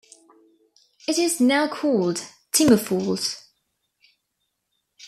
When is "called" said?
1.67-2.25